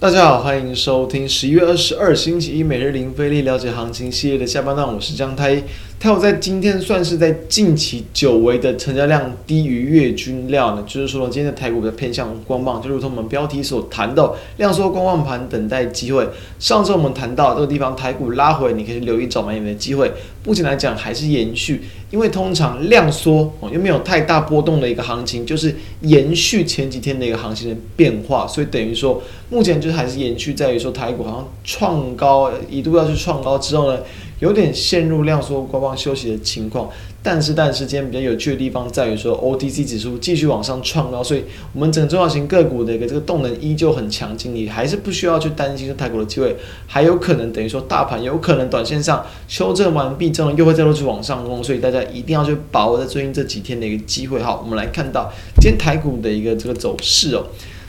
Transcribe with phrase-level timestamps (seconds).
[0.00, 5.60] 大家好，欢迎收听十一月二十二星期一每日零费力了解行情系列的下半段，我是江太一。
[5.98, 16.28] 太有在今天算是在近期久违的成交量低于月均量呢，就是说今天的台股比较偏向观望，就如同我们标题所谈到，量缩观望盘等待机会。
[16.60, 20.12] 上周我们谈到这个地方台股拉回，你可以留意找买点的机会。
[20.48, 34.00] 目前来讲还是延续，因为通常量缩哦又没有太大波动的一个行情，就是延续前几天的一个行情的变化，所以等于说目前就还是延续在于说台股好像创高一度要去创高之后呢。
[34.40, 36.88] 有点陷入量缩观望休息的情况，
[37.20, 54.40] 但是但是今天比较有趣的地方在于说，OTC 指数继续往上创高，所以我们整个中小型个股的一个这个动能依旧很强劲，你还是不需要去担心说台股的机会，还有可能等于说大盘有可能短线上修正完毕之后又会再度去往上攻，所以大家一定要去把握在最近这几天的一个机会。
[54.40, 57.44] 好，我们来看到今天台股的一个这个走势哦。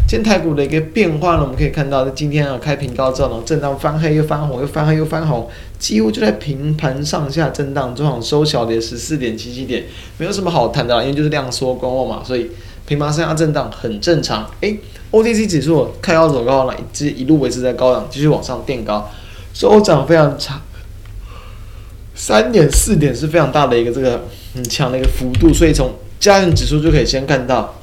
[0.09, 9.83] 今天台股的一个变化呢，我们可以看到，在今天啊开平高之后呢，震荡翻黑又翻红，又翻黑又翻红，几乎就在平盘上下震荡，中场收小跌十四点七七点，
[10.17, 12.49] 没有什么好谈的，因为就是量缩观望嘛，所以
[12.87, 14.49] 平盘上下震荡很正常。
[14.61, 14.79] 诶
[15.11, 19.11] ，OTC 指数开高走高了，一直一路维持在高档，继续往上垫高，
[19.53, 20.59] 收涨非常长，
[22.15, 27.75] 三点四点是非常大的一个这个很强的一个幅度，所以从加权指数就可以先看到。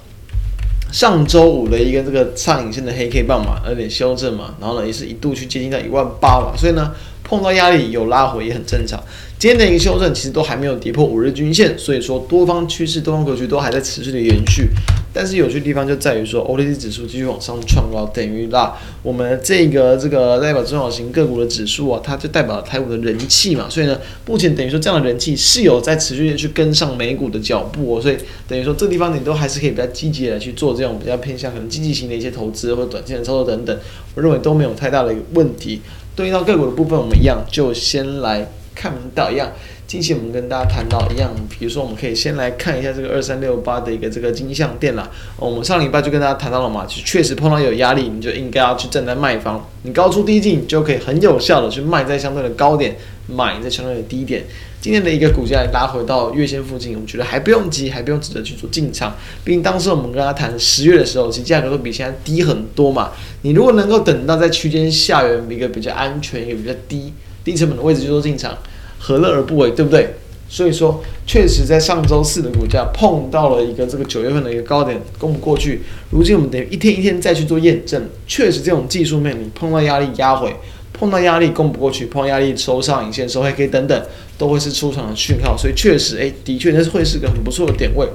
[0.96, 6.90] 上周五的一个这个上影线的黑 K 棒嘛，有点修正嘛，然后呢也是一度去接近到一万八嘛，所以呢
[7.22, 8.98] 碰到压力有拉回也很正常。
[9.38, 14.70] 今天的一个修正其实都还没有跌破五日均线，所以说多方趋势、多方格局都还在持续的延续。
[15.16, 23.66] 但是有趣地方就在于说，OTC 指数继续往上创高，等于啦，我们这个这个代表中小型个股的指数啊，它就代表台股的人气嘛。
[23.70, 28.02] 所以呢，目前等于说这样的人气是有在持续的去跟上美股的脚步哦。
[28.02, 33.74] 所以等于说这地方你都还是可以比较积极的去做这种比较偏向可能经济型的一些投资或者短线的操作等等，
[34.14, 35.80] 我认为都没有太大的问题。
[36.14, 39.50] 对应到个股的部分，我们一样就先来看到一样。
[39.86, 45.08] 近期我们跟大家谈到一样，比如说我们可以先来看一下这个二三六八的一个这个金像电啦。
[45.36, 52.96] 我们上礼拜就跟大家谈到了嘛，就确实碰到有压力，你就应该要去站在卖方，你高出低进，你就可以很有效的去卖在相对的高点，
[53.28, 54.42] 买在相对的低点。
[54.80, 59.14] 今天的一个股价拉回到月线附近，我们觉得还不用急，还不用急着去做进场。
[59.44, 63.12] 毕竟当时我们跟他谈十月的时候，其实价格都比现在低很多嘛。
[63.42, 67.12] 你如果能够等到在区间下缘一个比较安全、一个比较低
[67.44, 68.58] 低成本的位置去做进场。
[69.06, 70.08] 何乐而不为，对不对？
[70.48, 75.82] 所以说，确实在上周四的股价碰到了一个这个九月份的一个高点，攻不过去。
[76.10, 80.52] 如今我们得一天一天再去做验证，确实这种技术面，你碰到压力压回，
[80.92, 84.02] 碰到压力攻不过去，碰到压力收上影线收黑 K 等等，
[84.36, 85.56] 都会是出场的讯号。
[85.56, 88.08] 所以确实，诶，的确那是会是个很不错的点位，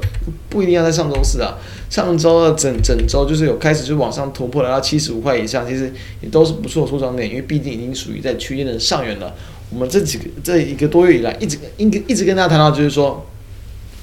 [0.49, 1.57] 不一定要在上周四啊，
[1.89, 9.33] 上周二整整周就是有开始就往上突破来到七十五块以上，其实也都是不错的出场点，因为毕竟已经属于在区间的上缘了。
[9.73, 13.25] 我们这几个这一个多月以来，一直一一直跟大家谈到，就是说，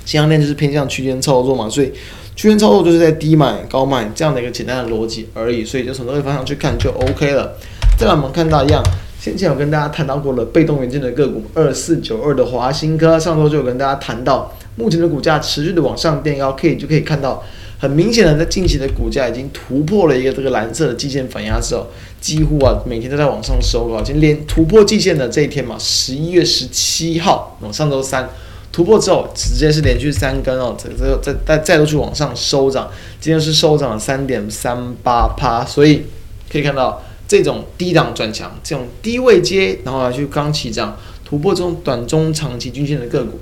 [0.05, 1.93] 金像电就是偏向区间操作嘛，所以
[2.35, 7.57] 区间操作就是在低买高卖这样的一个简单的逻辑而已，所以就从这个方向去看就 OK 了。
[7.99, 8.83] 再来我们看到一样，
[9.21, 17.45] 先前有跟大家谈到过了被动元件的个股二四九二的华新科，上周就有跟大家谈到，目前的股价持续的往上垫高，可以就可以看到。
[17.81, 21.87] 很明显的，在近期的股价已经突破了一个这个蓝色的季线反压之后，
[22.21, 24.03] 几乎啊每天都在往上收高。
[24.03, 28.29] 今天连突破季线的这一天嘛，十一月十七号哦，上周三
[28.73, 32.91] 突破之后，直接是连续三根哦，这这再再再度去往上收涨，
[33.21, 35.65] 今天是收涨了三点三八趴。
[35.65, 36.03] 所以
[36.51, 43.39] 可以看到这种低档转强，这种低位接，然后来去刚起涨突破这种短中长期均线的个股。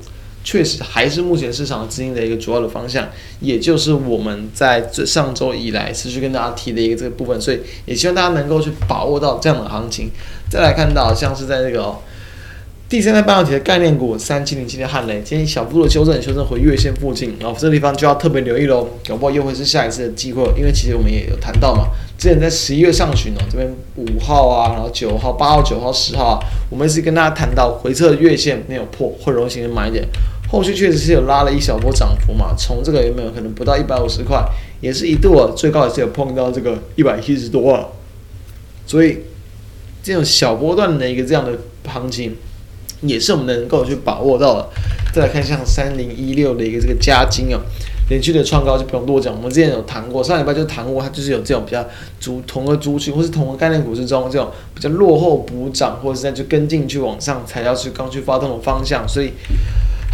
[0.47, 3.05] 确实还是目前市场资金的一个主要的方向，
[3.41, 10.09] 也就是我们在这上周以来持续跟大家提的一个这个部分，所以也希望大家能够去把握到这样的行情。
[10.49, 11.99] 再来看到像是在这个、哦、
[12.89, 26.39] 第三代半导体的概念股三七零七的汉雷，今天小幅度的修正，修正回月线附近，然后这个地方就要特别留意喽，搞不好又会是下一次的机会，因为其实我们也有谈到嘛，之前在十一月上旬哦，这边五号啊，然后九号、八号、九号、十号啊，
[26.71, 30.07] 我们是跟大家谈到回测月线没有破，会容易形成买点。
[30.49, 34.45] 后续确实是有拉了一小波涨幅嘛，从这个有没有可能不到一百五十块，
[34.81, 37.89] 也是一度啊，最高也是有碰到这个一百七十多啊，
[38.87, 39.19] 所以
[40.05, 42.37] 这种小波段的一个这样的行情，
[43.01, 44.69] 也是我们能够去把握到的。
[45.13, 47.61] 再来看像三零一六的一个这个加金啊，
[48.09, 51.85] 连续的创高就不用多讲，我们之前有谈过，上礼拜就谈过，它就是有这种比较
[52.21, 59.33] 族同个族群或是同个概念股之中这种比较落后补涨，或者是在就跟进去往上才要去刚去发动的方向，所以。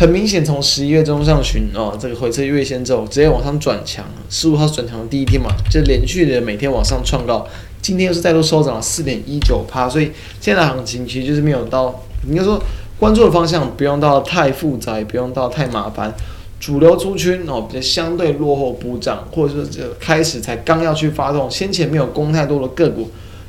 [0.02, 4.04] 很明显，从十一月中上旬哦，这个回撤月线之后，直接往上转强。
[4.28, 7.46] 十五号转强的第一天嘛，就连续的每天往上创高，
[7.80, 10.10] 今天又是再度收涨了四点一九趴，所以
[10.40, 12.60] 现在行情其实就是没有到，应该说
[12.98, 16.12] 关注的方向不用到太复杂，也不用到太麻烦。
[16.58, 23.08] 主流族群哦，比较相对落后补涨，或者说这开始才刚要去发动，先前没有攻太多的个股，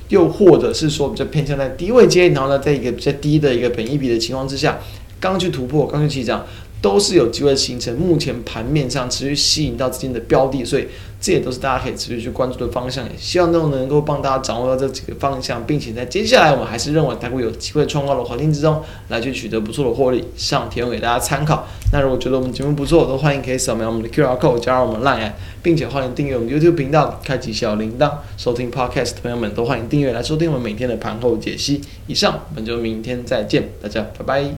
[0.10, 4.78] 又或者是说比较偏向在低位接，然后呢，在一个比较低的一个本益比的情况之下，
[5.24, 6.46] 刚去突破，刚去起涨。
[6.84, 10.86] 都是有机会形成目前盘面上持续吸引到资金的标的，所以
[11.18, 13.06] 这也都是大家可以持续去关注的方向。
[13.06, 21.66] 也希望都能够帮大家掌握到这几个方向，并且在接下来我们还是认为台股有机会创高的环境之中来去取得不错的获利，上提供给大家参考。
[21.94, 25.32] 那如果觉得我们节目不错，都欢迎可以扫描我们的 QR code 加入我们 Line，
[25.62, 31.80] 并且欢迎订阅我们 YouTube 频道，开启小铃铛，收听 Podcast 朋友们都欢迎订阅来收听我们每天的盘后解析。
[32.08, 34.52] 以上，我们就明天再见，大家拜拜。